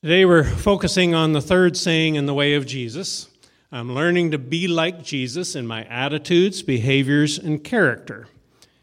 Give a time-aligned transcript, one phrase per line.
[0.00, 3.28] Today we're focusing on the third saying in the way of Jesus.
[3.72, 8.28] I'm learning to be like Jesus in my attitudes, behaviors, and character.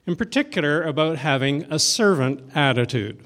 [0.06, 3.26] In particular, about having a servant attitude.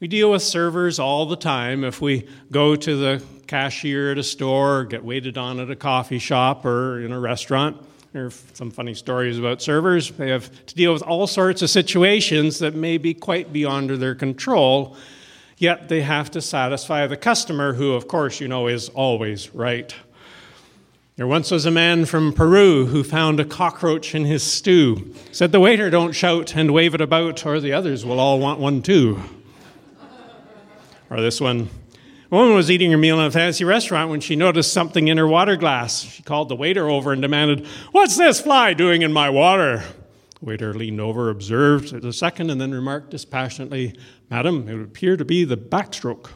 [0.00, 1.82] We deal with servers all the time.
[1.82, 5.76] If we go to the cashier at a store, or get waited on at a
[5.76, 7.82] coffee shop, or in a restaurant,
[8.12, 10.10] there are some funny stories about servers.
[10.10, 14.14] They have to deal with all sorts of situations that may be quite beyond their
[14.14, 14.94] control
[15.62, 19.94] yet they have to satisfy the customer, who, of course, you know, is always right.
[21.14, 25.14] There once was a man from Peru who found a cockroach in his stew.
[25.30, 28.58] Said, The waiter, don't shout and wave it about, or the others will all want
[28.58, 29.20] one too.
[31.08, 31.68] or this one.
[32.32, 35.16] A woman was eating her meal in a fancy restaurant when she noticed something in
[35.16, 36.02] her water glass.
[36.02, 39.84] She called the waiter over and demanded, What's this fly doing in my water?
[40.42, 43.94] The waiter leaned over, observed a second, and then remarked dispassionately,
[44.28, 46.30] Madam, it would appear to be the backstroke.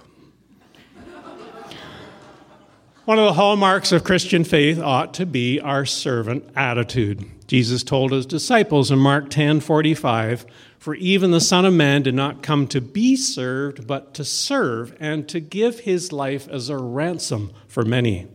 [3.05, 7.25] One of the hallmarks of Christian faith ought to be our servant attitude.
[7.49, 10.47] Jesus told his disciples in Mark 10:45,
[10.79, 14.95] "For even the Son of Man did not come to be served, but to serve
[15.01, 18.29] and to give his life as a ransom for many."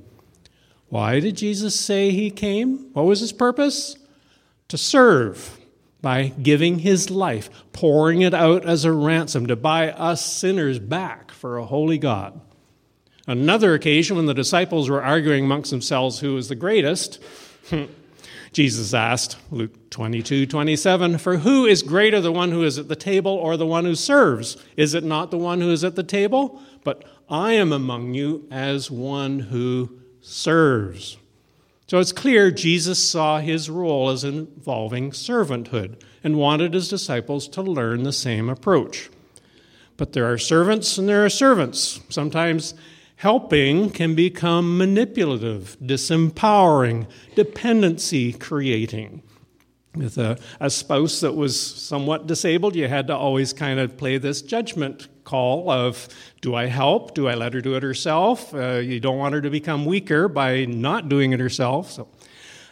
[0.89, 2.87] Why did Jesus say he came?
[2.91, 3.95] What was his purpose?
[4.67, 5.59] To serve
[6.01, 11.31] by giving his life, pouring it out as a ransom to buy us sinners back
[11.31, 12.39] for a holy God.
[13.27, 17.21] Another occasion, when the disciples were arguing amongst themselves who was the greatest,
[18.53, 22.95] Jesus asked, Luke 22, 27, For who is greater, the one who is at the
[22.95, 24.57] table or the one who serves?
[24.75, 26.61] Is it not the one who is at the table?
[26.83, 31.17] But I am among you as one who serves.
[31.91, 37.61] So it's clear Jesus saw his role as involving servanthood and wanted his disciples to
[37.61, 39.09] learn the same approach.
[39.97, 41.99] But there are servants and there are servants.
[42.07, 42.75] Sometimes
[43.17, 49.21] helping can become manipulative, disempowering, dependency creating.
[49.93, 54.17] With a, a spouse that was somewhat disabled, you had to always kind of play
[54.17, 56.07] this judgment call of
[56.41, 57.13] do I help?
[57.13, 58.53] Do I let her do it herself?
[58.53, 61.91] Uh, you don't want her to become weaker by not doing it herself.
[61.91, 62.07] So,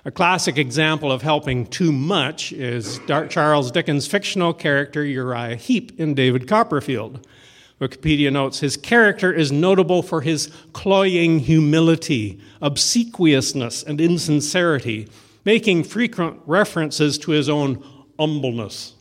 [0.05, 2.99] a classic example of helping too much is
[3.29, 7.27] Charles Dickens' fictional character Uriah Heep in David Copperfield.
[7.81, 15.07] Wikipedia notes his character is notable for his cloying humility, obsequiousness, and insincerity,
[15.45, 17.83] making frequent references to his own
[18.17, 18.95] humbleness.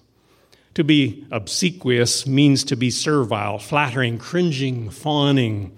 [0.79, 5.77] To be obsequious means to be servile, flattering, cringing, fawning.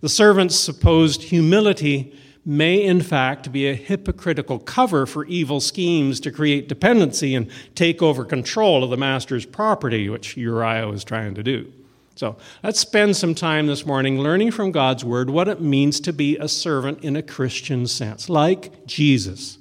[0.00, 2.12] The servant's supposed humility
[2.44, 8.02] may, in fact, be a hypocritical cover for evil schemes to create dependency and take
[8.02, 11.72] over control of the master's property, which Uriah was trying to do.
[12.16, 16.12] So let's spend some time this morning learning from God's Word what it means to
[16.12, 19.58] be a servant in a Christian sense, like Jesus.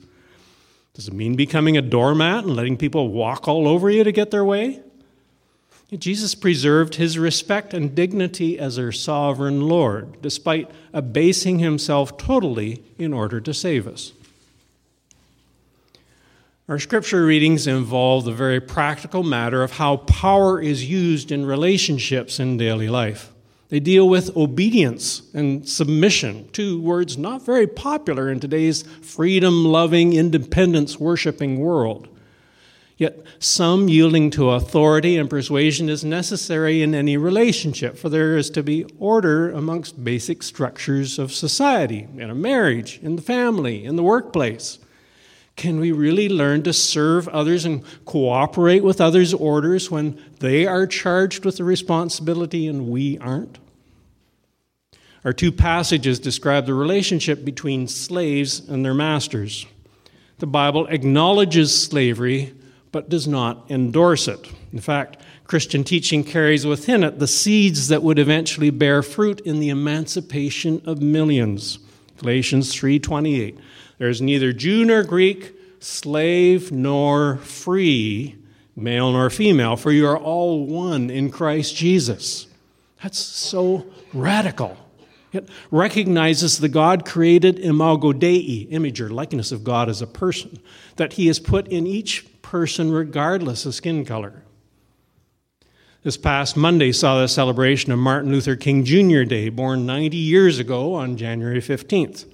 [0.94, 4.32] Does it mean becoming a doormat and letting people walk all over you to get
[4.32, 4.82] their way?
[5.98, 13.14] Jesus preserved his respect and dignity as our sovereign Lord, despite abasing himself totally in
[13.14, 14.14] order to save us.
[16.70, 22.40] Our scripture readings involve the very practical matter of how power is used in relationships
[22.40, 23.31] in daily life.
[23.72, 30.12] They deal with obedience and submission, two words not very popular in today's freedom loving,
[30.12, 32.10] independence worshiping world.
[32.98, 38.50] Yet, some yielding to authority and persuasion is necessary in any relationship, for there is
[38.50, 43.96] to be order amongst basic structures of society, in a marriage, in the family, in
[43.96, 44.80] the workplace.
[45.56, 50.86] Can we really learn to serve others and cooperate with others' orders when they are
[50.86, 53.60] charged with the responsibility and we aren't?
[55.24, 59.68] Our two passages describe the relationship between slaves and their masters.
[60.40, 62.54] The Bible acknowledges slavery
[62.92, 64.52] but does not endorse it.
[64.74, 69.60] In fact, Christian teaching carries within it the seeds that would eventually bear fruit in
[69.60, 71.80] the emancipation of millions.
[72.18, 73.58] Galatians 3:28.
[74.00, 78.36] There is neither Jew nor Greek, slave nor free,
[78.76, 82.48] male nor female, for you are all one in Christ Jesus.
[83.04, 84.78] That's so radical.
[85.34, 90.60] It recognizes the God created imago Dei, image or likeness of God as a person,
[90.98, 94.44] that he has put in each person regardless of skin color.
[96.04, 99.24] This past Monday saw the celebration of Martin Luther King Jr.
[99.24, 102.26] Day, born 90 years ago on January 15th.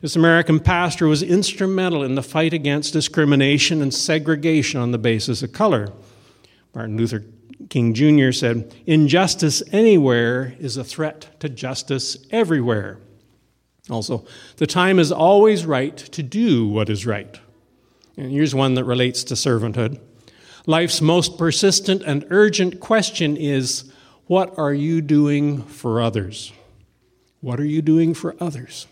[0.00, 5.42] This American pastor was instrumental in the fight against discrimination and segregation on the basis
[5.42, 5.92] of color.
[6.74, 7.22] Martin Luther
[7.68, 8.32] King Jr.
[8.32, 12.98] said, Injustice anywhere is a threat to justice everywhere.
[13.90, 14.24] Also,
[14.56, 17.40] the time is always right to do what is right.
[18.16, 20.00] And here's one that relates to servanthood.
[20.66, 23.90] Life's most persistent and urgent question is
[24.26, 26.52] What are you doing for others?
[27.40, 28.86] What are you doing for others?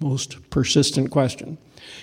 [0.00, 1.58] Most persistent question.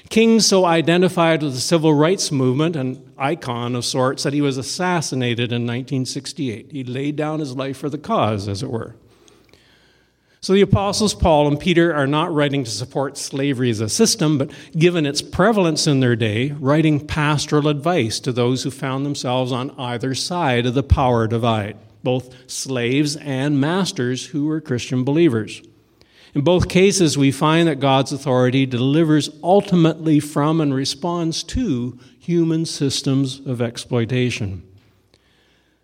[0.09, 4.57] King so identified with the civil rights movement, an icon of sorts, that he was
[4.57, 6.71] assassinated in 1968.
[6.71, 8.95] He laid down his life for the cause, as it were.
[10.41, 14.38] So the apostles Paul and Peter are not writing to support slavery as a system,
[14.38, 19.51] but given its prevalence in their day, writing pastoral advice to those who found themselves
[19.51, 25.63] on either side of the power divide, both slaves and masters who were Christian believers.
[26.36, 32.66] In both cases, we find that God's authority delivers ultimately from and responds to human
[32.66, 34.62] systems of exploitation.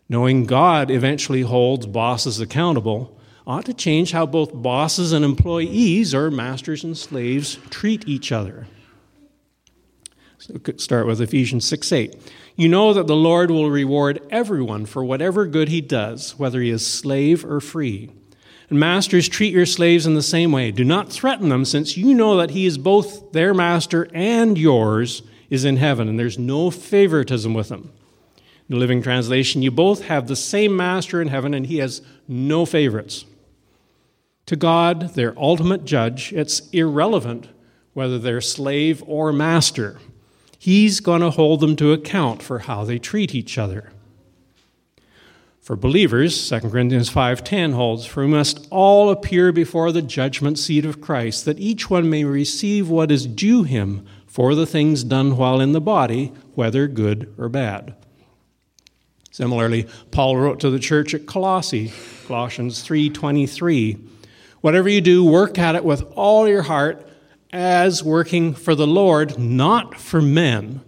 [0.09, 3.17] Knowing God eventually holds bosses accountable
[3.47, 8.67] ought to change how both bosses and employees, or masters and slaves, treat each other.
[10.37, 12.15] So we could start with Ephesians 6 8.
[12.57, 16.69] You know that the Lord will reward everyone for whatever good he does, whether he
[16.69, 18.11] is slave or free.
[18.71, 20.71] And masters, treat your slaves in the same way.
[20.71, 25.23] Do not threaten them, since you know that he is both their master and yours
[25.49, 27.91] is in heaven, and there's no favoritism with him.
[28.37, 32.01] In the Living Translation, you both have the same master in heaven, and he has
[32.29, 33.25] no favorites.
[34.45, 37.49] To God, their ultimate judge, it's irrelevant
[37.91, 39.99] whether they're slave or master.
[40.57, 43.91] He's going to hold them to account for how they treat each other.
[45.61, 50.85] For believers, 2 Corinthians 5:10 holds, "For we must all appear before the judgment seat
[50.85, 55.37] of Christ, that each one may receive what is due him for the things done
[55.37, 57.93] while in the body, whether good or bad."
[59.29, 61.91] Similarly, Paul wrote to the church at Colossae,
[62.27, 63.97] Colossians 3:23,
[64.61, 67.07] "Whatever you do, work at it with all your heart,
[67.53, 70.81] as working for the Lord, not for men."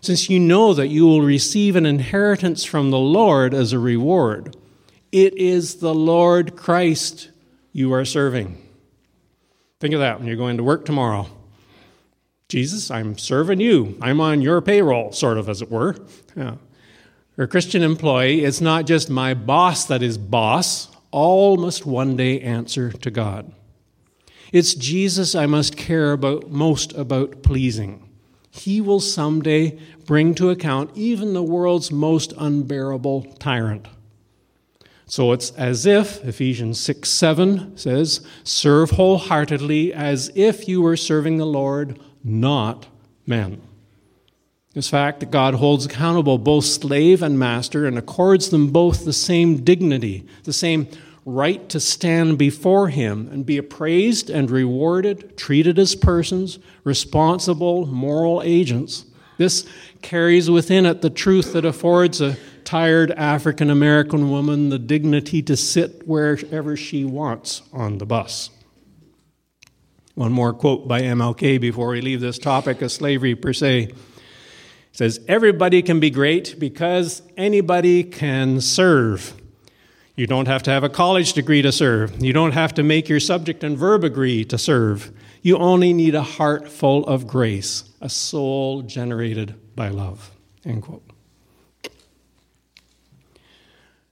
[0.00, 4.56] Since you know that you will receive an inheritance from the Lord as a reward.
[5.10, 7.30] It is the Lord Christ
[7.72, 8.62] you are serving.
[9.80, 11.28] Think of that when you're going to work tomorrow.
[12.48, 13.98] Jesus, I'm serving you.
[14.00, 15.96] I'm on your payroll, sort of, as it were.
[16.34, 16.56] Yeah.
[17.36, 20.88] For a Christian employee, it's not just my boss that is boss.
[21.10, 23.52] All must one day answer to God.
[24.52, 28.07] It's Jesus I must care about most about pleasing
[28.60, 33.88] he will someday bring to account even the world's most unbearable tyrant.
[35.06, 41.38] So it's as if, Ephesians 6 7 says, serve wholeheartedly as if you were serving
[41.38, 42.88] the Lord, not
[43.26, 43.62] men.
[44.74, 49.12] This fact that God holds accountable both slave and master and accords them both the
[49.14, 50.88] same dignity, the same
[51.24, 58.42] right to stand before Him and be appraised and rewarded, treated as persons, responsible, moral
[58.44, 59.04] agents.
[59.36, 59.66] This
[60.02, 65.56] carries within it the truth that affords a tired African American woman the dignity to
[65.56, 68.50] sit wherever she wants on the bus.
[70.18, 73.84] One more quote by MLK before we leave this topic of slavery per se.
[73.84, 73.94] It
[74.90, 79.37] says, Everybody can be great because anybody can serve.
[80.18, 82.20] You don't have to have a college degree to serve.
[82.20, 85.12] You don't have to make your subject and verb agree to serve.
[85.42, 90.32] You only need a heart full of grace, a soul generated by love.
[90.64, 91.08] End quote.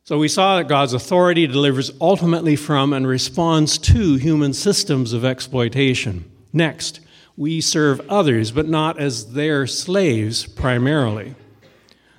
[0.04, 5.24] So we saw that God's authority delivers ultimately from and responds to human systems of
[5.24, 6.30] exploitation.
[6.52, 7.00] Next,
[7.36, 11.34] we serve others, but not as their slaves primarily.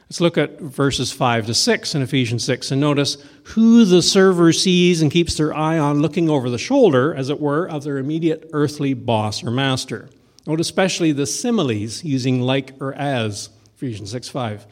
[0.09, 4.53] Let's look at verses 5 to 6 in Ephesians 6 and notice who the server
[4.53, 7.97] sees and keeps their eye on looking over the shoulder, as it were, of their
[7.97, 10.09] immediate earthly boss or master.
[10.45, 14.65] Note especially the similes using like or as, Ephesians 6 5.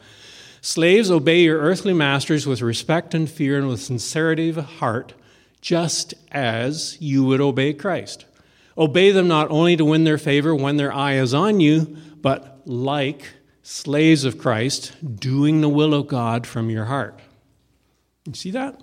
[0.62, 5.12] Slaves, obey your earthly masters with respect and fear and with sincerity of heart,
[5.60, 8.24] just as you would obey Christ.
[8.78, 12.62] Obey them not only to win their favor when their eye is on you, but
[12.64, 13.35] like
[13.66, 17.18] slaves of Christ, doing the will of God from your heart.
[18.24, 18.80] You see that?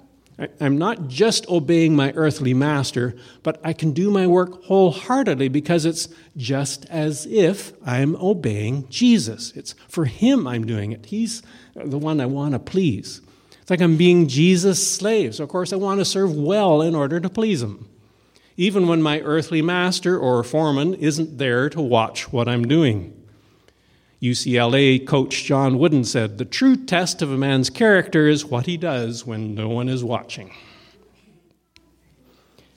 [0.59, 5.85] I'm not just obeying my earthly master, but I can do my work wholeheartedly because
[5.85, 9.53] it's just as if I'm obeying Jesus.
[9.55, 11.05] It's for Him I'm doing it.
[11.05, 11.43] He's
[11.75, 13.21] the one I want to please.
[13.61, 15.35] It's like I'm being Jesus' slave.
[15.35, 17.87] So, of course, I want to serve well in order to please Him,
[18.57, 23.22] even when my earthly master or foreman isn't there to watch what I'm doing.
[24.23, 28.77] UCLA coach John Wooden said, The true test of a man's character is what he
[28.77, 30.49] does when no one is watching.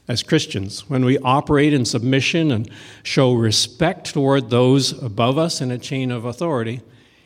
[0.08, 2.68] As Christians, when we operate in submission and
[3.04, 6.80] show respect toward those above us in a chain of authority,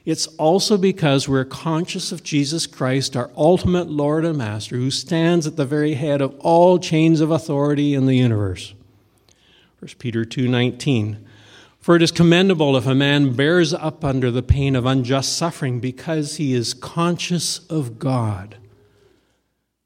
[0.04, 5.46] it's also because we're conscious of Jesus Christ, our ultimate Lord and Master, who stands
[5.46, 8.74] at the very head of all chains of authority in the universe.
[9.78, 11.16] 1 Peter 2:19
[11.80, 15.80] For it is commendable if a man bears up under the pain of unjust suffering
[15.80, 18.56] because he is conscious of God.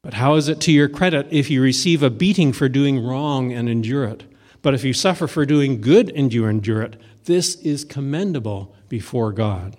[0.01, 3.53] But how is it to your credit if you receive a beating for doing wrong
[3.53, 4.25] and endure it?
[4.61, 9.31] But if you suffer for doing good and you endure it, this is commendable before
[9.31, 9.77] God.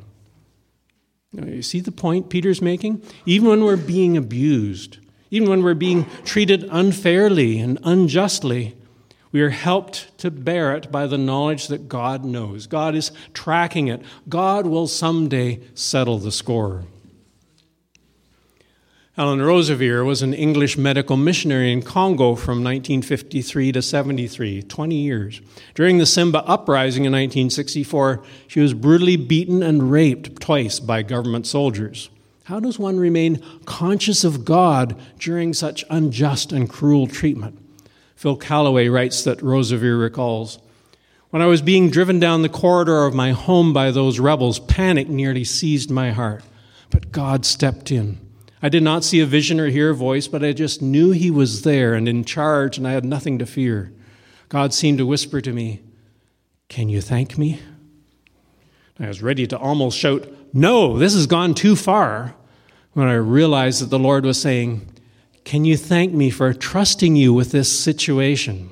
[1.32, 3.02] Now, you see the point Peter's making?
[3.26, 4.98] Even when we're being abused,
[5.30, 8.74] even when we're being treated unfairly and unjustly,
[9.36, 12.66] we are helped to bear it by the knowledge that God knows.
[12.66, 14.00] God is tracking it.
[14.30, 16.84] God will someday settle the score.
[19.14, 25.42] Helen Roseveare was an English medical missionary in Congo from 1953 to 73, 20 years.
[25.74, 31.46] During the Simba uprising in 1964, she was brutally beaten and raped twice by government
[31.46, 32.08] soldiers.
[32.44, 37.58] How does one remain conscious of God during such unjust and cruel treatment?
[38.16, 40.58] Phil Callaway writes that Roseveare recalls
[41.30, 45.08] When I was being driven down the corridor of my home by those rebels, panic
[45.08, 46.42] nearly seized my heart.
[46.90, 48.18] But God stepped in.
[48.62, 51.30] I did not see a vision or hear a voice, but I just knew He
[51.30, 53.92] was there and in charge, and I had nothing to fear.
[54.48, 55.82] God seemed to whisper to me,
[56.68, 57.60] Can you thank me?
[58.98, 62.34] I was ready to almost shout, No, this has gone too far,
[62.94, 64.88] when I realized that the Lord was saying,
[65.46, 68.68] Can you thank me for trusting you with this situation?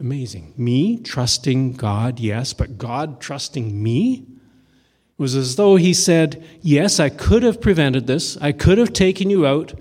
[0.00, 0.54] Amazing.
[0.56, 4.24] Me trusting God, yes, but God trusting me?
[4.24, 8.94] It was as though he said, Yes, I could have prevented this, I could have
[8.94, 9.78] taken you out,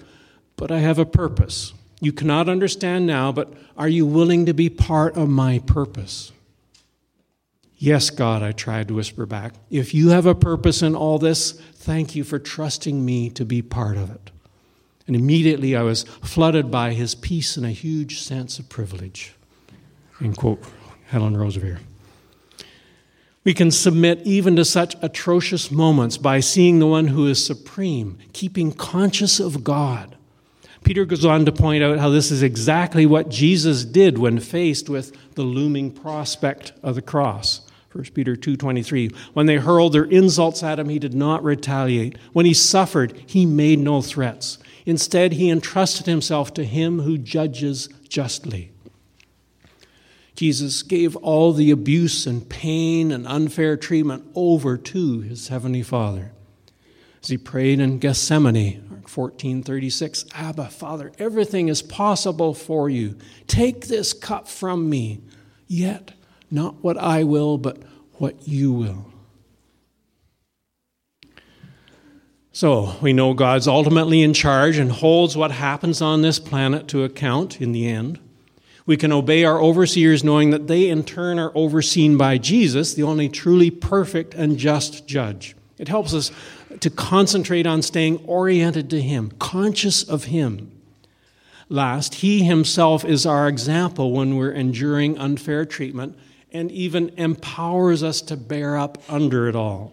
[0.58, 1.74] but I have a purpose.
[2.02, 6.34] You cannot understand now, but are you willing to be part of my purpose?
[7.78, 9.54] Yes, God, I tried to whisper back.
[9.70, 13.62] If you have a purpose in all this, thank you for trusting me to be
[13.62, 14.32] part of it.
[15.08, 19.34] And immediately I was flooded by his peace and a huge sense of privilege.
[20.22, 20.64] End quote,
[21.08, 21.80] Helen Roseveare.
[23.44, 28.18] We can submit even to such atrocious moments by seeing the one who is supreme,
[28.34, 30.16] keeping conscious of God.
[30.84, 34.90] Peter goes on to point out how this is exactly what Jesus did when faced
[34.90, 37.62] with the looming prospect of the cross.
[37.92, 42.18] 1 Peter 2:23 When they hurled their insults at him he did not retaliate.
[42.34, 44.58] When he suffered he made no threats.
[44.86, 48.72] Instead he entrusted himself to him who judges justly.
[50.36, 56.34] Jesus gave all the abuse and pain and unfair treatment over to his heavenly Father.
[57.24, 63.18] As he prayed in Gethsemane, 1436, Abba, Father, everything is possible for you.
[63.48, 65.22] Take this cup from me,
[65.68, 66.12] yet
[66.52, 67.82] not what I will, but
[68.16, 69.15] what you will.
[72.56, 77.04] So, we know God's ultimately in charge and holds what happens on this planet to
[77.04, 78.18] account in the end.
[78.86, 83.04] We can obey our overseers knowing that they in turn are overseen by Jesus, the
[83.04, 85.54] only truly perfect and just judge.
[85.78, 86.32] It helps us
[86.80, 90.72] to concentrate on staying oriented to Him, conscious of Him.
[91.68, 96.18] Last, He Himself is our example when we're enduring unfair treatment
[96.54, 99.92] and even empowers us to bear up under it all.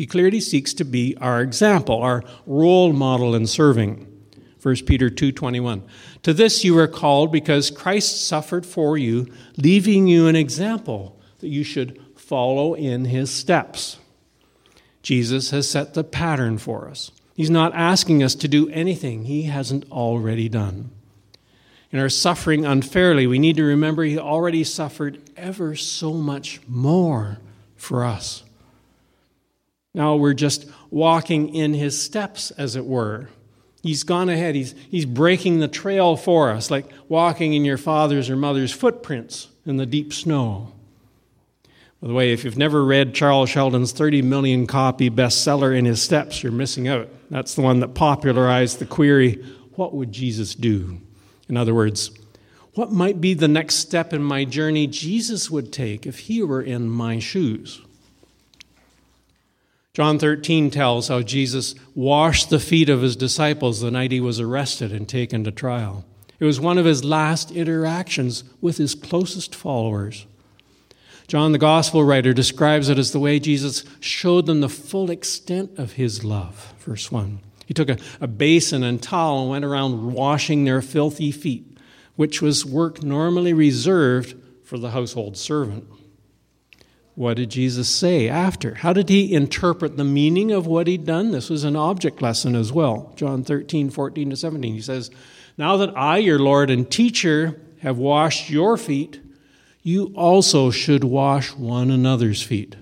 [0.00, 4.06] He clearly seeks to be our example, our role model in serving.
[4.58, 5.82] 1 Peter 2:21.
[6.22, 9.26] To this you are called because Christ suffered for you,
[9.58, 13.98] leaving you an example that you should follow in his steps.
[15.02, 17.10] Jesus has set the pattern for us.
[17.34, 20.88] He's not asking us to do anything he hasn't already done.
[21.92, 27.36] In our suffering unfairly, we need to remember he already suffered ever so much more
[27.76, 28.44] for us.
[29.94, 33.28] Now we're just walking in his steps, as it were.
[33.82, 34.54] He's gone ahead.
[34.54, 39.48] He's, he's breaking the trail for us, like walking in your father's or mother's footprints
[39.64, 40.72] in the deep snow.
[42.00, 46.00] By the way, if you've never read Charles Sheldon's 30 million copy bestseller, In His
[46.00, 47.08] Steps, you're missing out.
[47.30, 49.44] That's the one that popularized the query
[49.74, 50.98] what would Jesus do?
[51.48, 52.10] In other words,
[52.74, 56.62] what might be the next step in my journey Jesus would take if he were
[56.62, 57.80] in my shoes?
[59.92, 64.38] John 13 tells how Jesus washed the feet of his disciples the night he was
[64.38, 66.04] arrested and taken to trial.
[66.38, 70.26] It was one of his last interactions with his closest followers.
[71.26, 75.76] John, the gospel writer, describes it as the way Jesus showed them the full extent
[75.76, 76.72] of his love.
[76.78, 77.40] Verse 1.
[77.66, 81.78] He took a, a basin and towel and went around washing their filthy feet,
[82.16, 85.84] which was work normally reserved for the household servant.
[87.20, 88.76] What did Jesus say after?
[88.76, 91.32] How did he interpret the meaning of what he'd done?
[91.32, 93.12] This was an object lesson as well.
[93.14, 94.72] John 13, 14 to 17.
[94.72, 95.10] He says,
[95.58, 99.20] Now that I, your Lord and teacher, have washed your feet,
[99.82, 102.76] you also should wash one another's feet.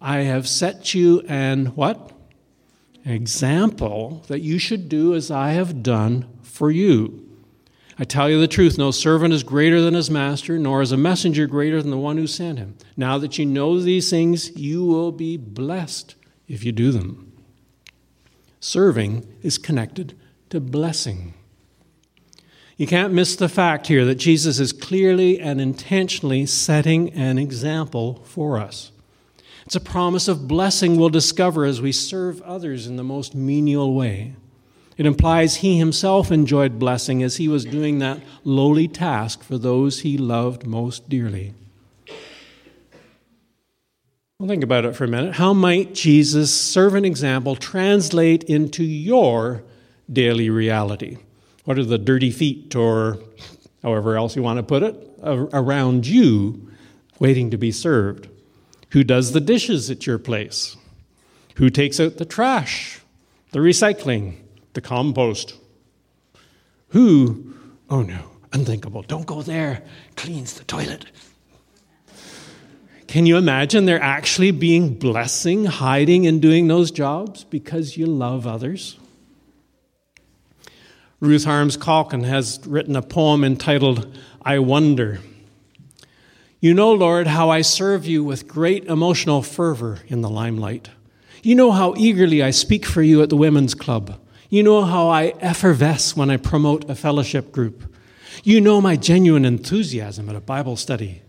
[0.00, 2.12] I have set you an what?
[3.04, 7.27] Example that you should do as I have done for you.
[7.98, 10.96] I tell you the truth, no servant is greater than his master, nor is a
[10.96, 12.76] messenger greater than the one who sent him.
[12.96, 16.14] Now that you know these things, you will be blessed
[16.46, 17.32] if you do them.
[18.60, 20.16] Serving is connected
[20.50, 21.34] to blessing.
[22.76, 28.22] You can't miss the fact here that Jesus is clearly and intentionally setting an example
[28.24, 28.92] for us.
[29.66, 33.94] It's a promise of blessing we'll discover as we serve others in the most menial
[33.94, 34.36] way.
[34.98, 40.00] It implies he himself enjoyed blessing as he was doing that lowly task for those
[40.00, 41.54] he loved most dearly.
[44.38, 45.36] Well, think about it for a minute.
[45.36, 49.62] How might Jesus' servant example translate into your
[50.12, 51.18] daily reality?
[51.64, 53.18] What are the dirty feet, or
[53.82, 56.72] however else you want to put it, around you
[57.20, 58.28] waiting to be served?
[58.90, 60.76] Who does the dishes at your place?
[61.56, 63.00] Who takes out the trash,
[63.52, 64.36] the recycling,
[64.78, 65.54] the compost?
[66.90, 67.52] Who,
[67.90, 69.82] oh no, unthinkable, don't go there,
[70.14, 71.04] cleans the toilet?
[73.08, 78.46] Can you imagine there actually being blessing hiding and doing those jobs because you love
[78.46, 78.96] others?
[81.18, 85.18] Ruth Harms Calkin has written a poem entitled I Wonder.
[86.60, 90.90] You know, Lord, how I serve you with great emotional fervor in the limelight.
[91.42, 94.20] You know how eagerly I speak for you at the women's club.
[94.50, 97.94] You know how I effervesce when I promote a fellowship group.
[98.42, 101.20] You know my genuine enthusiasm at a Bible study.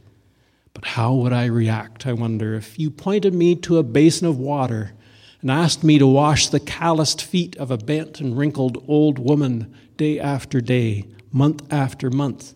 [0.73, 4.37] But how would I react, I wonder, if you pointed me to a basin of
[4.37, 4.93] water
[5.41, 9.75] and asked me to wash the calloused feet of a bent and wrinkled old woman
[9.97, 12.53] day after day, month after month,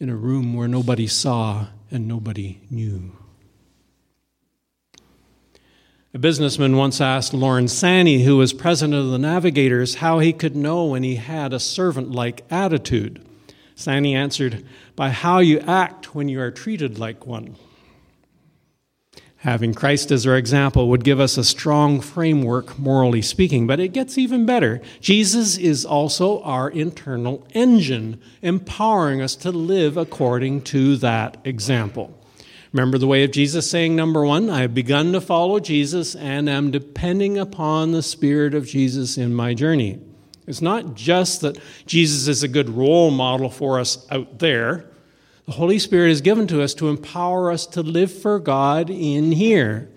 [0.00, 3.12] in a room where nobody saw and nobody knew.
[6.12, 10.56] A businessman once asked Lawrence Sanny, who was president of the Navigators, how he could
[10.56, 13.24] know when he had a servant like attitude.
[13.76, 14.64] Sanny answered,
[14.96, 17.54] By how you act when you are treated like one.
[19.36, 23.92] Having Christ as our example would give us a strong framework, morally speaking, but it
[23.92, 24.82] gets even better.
[25.00, 32.19] Jesus is also our internal engine, empowering us to live according to that example.
[32.72, 36.48] Remember the way of Jesus saying, number one, I have begun to follow Jesus and
[36.48, 39.98] am depending upon the Spirit of Jesus in my journey.
[40.46, 44.86] It's not just that Jesus is a good role model for us out there.
[45.46, 49.32] The Holy Spirit is given to us to empower us to live for God in
[49.32, 49.90] here.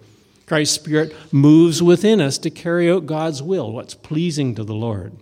[0.47, 5.13] Christ's Spirit moves within us to carry out God's will, what's pleasing to the Lord.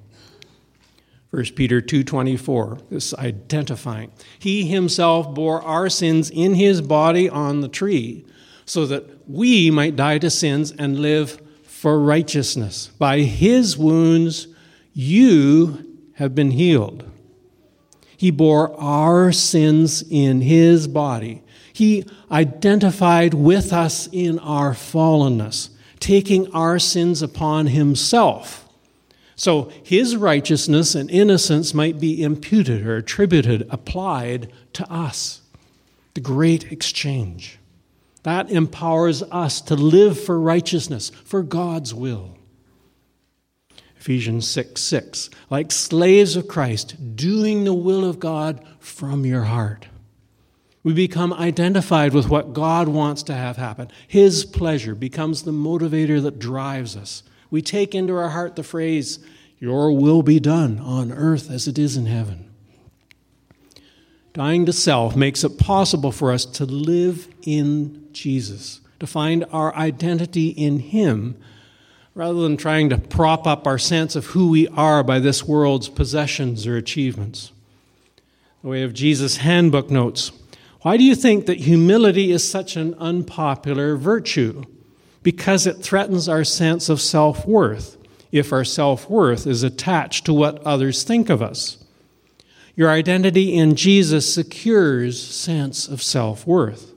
[1.32, 7.68] 1 Peter 2:24 this identifying he himself bore our sins in his body on the
[7.68, 8.26] tree
[8.66, 14.48] so that we might die to sins and live for righteousness by his wounds
[14.94, 17.04] you have been healed
[18.22, 21.42] he bore our sins in his body.
[21.74, 28.70] He identified with us in our fallenness, taking our sins upon himself.
[29.42, 35.42] So his righteousness and innocence might be imputed or attributed, applied to us.
[36.14, 37.58] The great exchange.
[38.22, 42.38] That empowers us to live for righteousness, for God's will.
[43.98, 45.32] Ephesians 6 6.
[45.50, 49.88] Like slaves of Christ, doing the will of God from your heart.
[50.84, 53.90] We become identified with what God wants to have happen.
[54.08, 57.24] His pleasure becomes the motivator that drives us.
[57.52, 59.20] We take into our heart the phrase,
[59.60, 62.50] Your will be done on earth as it is in heaven.
[64.34, 69.76] Dying to self makes it possible for us to live in Jesus, to find our
[69.76, 71.36] identity in Him
[72.16, 75.90] rather than trying to prop up our sense of who we are by this world's
[75.90, 77.52] possessions or achievements.
[78.62, 80.32] The way of Jesus' handbook notes
[80.82, 84.64] Why do you think that humility is such an unpopular virtue?
[85.24, 87.98] Because it threatens our sense of self worth
[88.32, 91.84] if our self worth is attached to what others think of us.
[92.76, 96.94] Your identity in Jesus secures sense of self worth.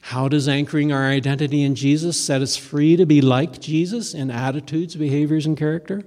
[0.00, 4.30] How does anchoring our identity in Jesus set us free to be like Jesus in
[4.30, 6.04] attitudes, behaviors, and character?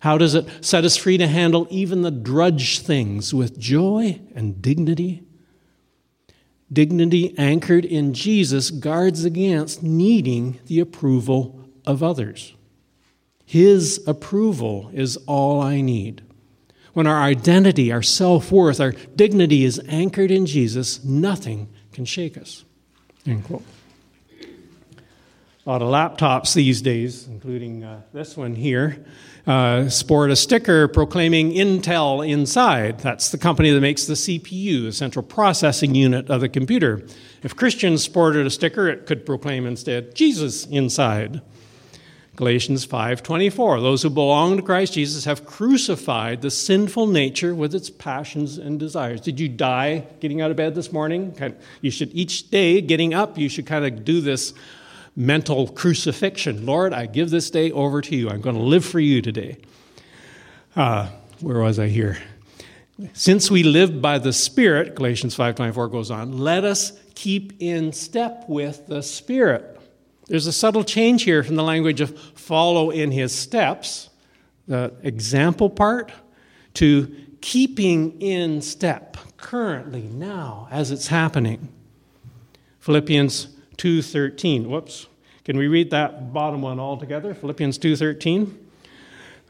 [0.00, 4.62] How does it set us free to handle even the drudge things with joy and
[4.62, 5.24] dignity?
[6.72, 12.54] Dignity anchored in Jesus guards against needing the approval of others.
[13.46, 16.22] His approval is all I need.
[16.92, 22.36] When our identity, our self worth, our dignity is anchored in Jesus, nothing can shake
[22.36, 22.64] us.
[23.24, 23.62] End quote.
[25.68, 29.04] A lot of laptops these days, including uh, this one here,
[29.46, 33.00] uh, sport a sticker proclaiming Intel inside.
[33.00, 37.02] That's the company that makes the CPU, the central processing unit of the computer.
[37.42, 41.42] If Christians sported a sticker, it could proclaim instead Jesus inside.
[42.34, 47.90] Galatians 5:24 Those who belong to Christ Jesus have crucified the sinful nature with its
[47.90, 49.20] passions and desires.
[49.20, 51.36] Did you die getting out of bed this morning?
[51.82, 54.54] You should each day getting up, you should kind of do this
[55.18, 56.64] mental crucifixion.
[56.64, 58.30] Lord, I give this day over to you.
[58.30, 59.56] I'm going to live for you today.
[60.76, 61.08] Uh,
[61.40, 62.18] where was I here?
[63.14, 68.44] Since we live by the Spirit, Galatians 5:24 goes on, let us keep in step
[68.48, 69.80] with the Spirit.
[70.28, 74.10] There's a subtle change here from the language of follow in his steps,
[74.68, 76.12] the example part,
[76.74, 81.72] to keeping in step currently, now, as it's happening.
[82.78, 84.68] Philippians 2:13.
[84.68, 85.06] Whoops.
[85.44, 87.34] Can we read that bottom one all together?
[87.34, 88.54] Philippians 2:13.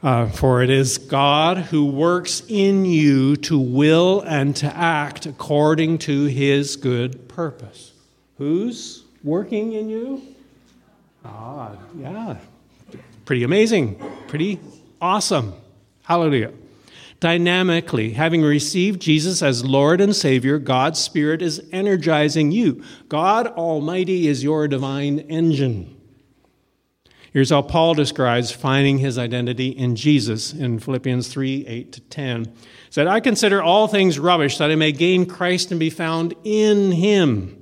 [0.01, 5.97] Uh, for it is God who works in you to will and to act according
[5.97, 7.91] to his good purpose.
[8.37, 10.21] Who's working in you?
[11.21, 11.77] God.
[11.97, 12.37] Yeah.
[13.25, 14.01] Pretty amazing.
[14.29, 14.57] Pretty
[15.01, 15.53] awesome.
[16.03, 16.53] Hallelujah.
[17.19, 22.81] Dynamically, having received Jesus as Lord and Savior, God's Spirit is energizing you.
[23.09, 25.97] God Almighty is your divine engine.
[27.33, 32.45] Here's how Paul describes finding his identity in Jesus in Philippians 3 8 to 10.
[32.45, 32.51] He
[32.89, 36.91] said, I consider all things rubbish that I may gain Christ and be found in
[36.93, 37.55] him.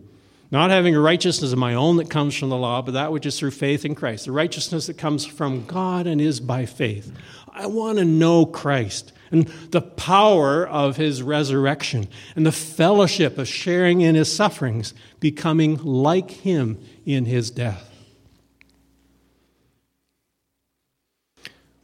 [0.52, 3.26] Not having a righteousness of my own that comes from the law, but that which
[3.26, 4.26] is through faith in Christ.
[4.26, 7.12] The righteousness that comes from God and is by faith.
[7.52, 13.48] I want to know Christ and the power of his resurrection and the fellowship of
[13.48, 17.88] sharing in his sufferings, becoming like him in his death.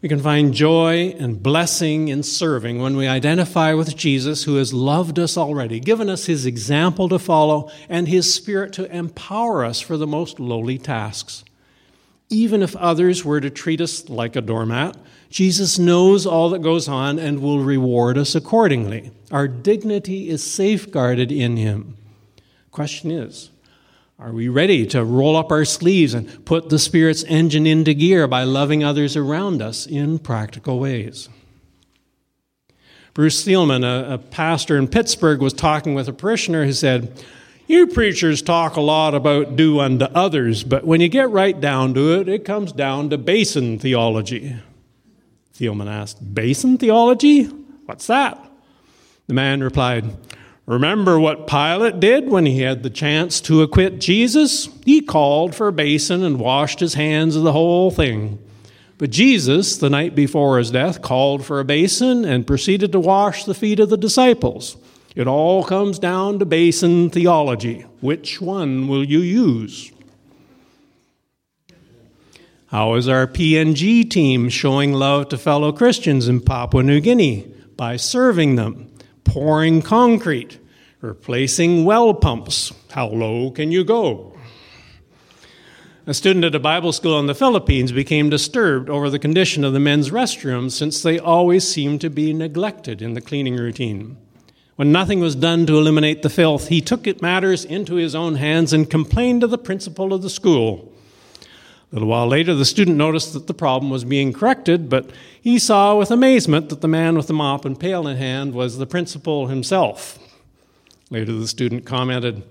[0.03, 4.73] We can find joy and blessing in serving when we identify with Jesus, who has
[4.73, 9.79] loved us already, given us his example to follow, and his spirit to empower us
[9.79, 11.45] for the most lowly tasks.
[12.29, 14.97] Even if others were to treat us like a doormat,
[15.33, 19.09] Jesus knows all that goes on and will reward us accordingly.
[19.31, 21.97] Our dignity is safeguarded in Him.
[22.69, 23.49] Question is
[24.19, 28.27] Are we ready to roll up our sleeves and put the Spirit's engine into gear
[28.27, 31.29] by loving others around us in practical ways?
[33.15, 37.11] Bruce Thielemann, a, a pastor in Pittsburgh, was talking with a parishioner who said,
[37.65, 41.95] you preachers talk a lot about do unto others, but when you get right down
[41.95, 44.57] to it, it comes down to basin theology.
[45.55, 47.43] Thielemann asked, Basin theology?
[47.85, 48.43] What's that?
[49.27, 50.15] The man replied,
[50.65, 54.69] Remember what Pilate did when he had the chance to acquit Jesus?
[54.85, 58.39] He called for a basin and washed his hands of the whole thing.
[58.97, 63.43] But Jesus, the night before his death, called for a basin and proceeded to wash
[63.43, 64.77] the feet of the disciples.
[65.15, 67.81] It all comes down to basin theology.
[67.99, 69.91] Which one will you use?
[72.73, 77.53] How is our PNG team showing love to fellow Christians in Papua New Guinea?
[77.77, 78.91] By serving them,
[79.23, 80.57] pouring concrete,
[80.99, 82.73] replacing well pumps.
[82.89, 84.35] How low can you go?
[86.07, 89.73] A student at a Bible school in the Philippines became disturbed over the condition of
[89.73, 94.17] the men's restrooms since they always seemed to be neglected in the cleaning routine.
[94.77, 98.73] When nothing was done to eliminate the filth, he took matters into his own hands
[98.73, 100.92] and complained to the principal of the school.
[101.93, 105.59] A little while later, the student noticed that the problem was being corrected, but he
[105.59, 108.87] saw with amazement that the man with the mop and pail in hand was the
[108.87, 110.17] principal himself.
[111.11, 112.41] Later, the student commented,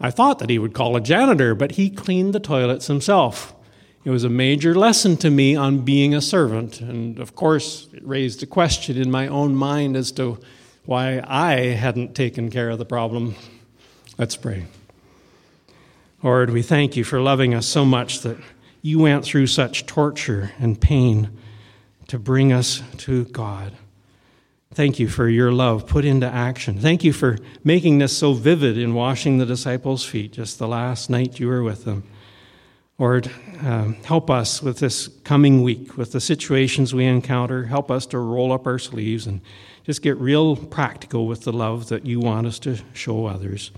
[0.00, 3.54] I thought that he would call a janitor, but he cleaned the toilets himself.
[4.02, 8.04] It was a major lesson to me on being a servant, and of course, it
[8.04, 10.40] raised a question in my own mind as to
[10.84, 13.36] why I hadn't taken care of the problem.
[14.18, 14.66] Let's pray.
[16.24, 18.36] Lord, we thank you for loving us so much that
[18.82, 21.30] you went through such torture and pain
[22.08, 23.74] to bring us to God.
[24.72, 26.78] Thank you for your love put into action.
[26.78, 31.10] Thank you for making this so vivid in washing the disciples' feet just the last
[31.10, 32.04] night you were with them.
[32.98, 33.30] Lord,
[33.62, 37.64] uh, help us with this coming week, with the situations we encounter.
[37.64, 39.40] Help us to roll up our sleeves and
[39.84, 43.72] just get real practical with the love that you want us to show others.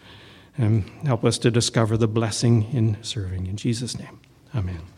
[0.58, 3.46] And help us to discover the blessing in serving.
[3.46, 4.20] In Jesus' name,
[4.54, 4.91] amen.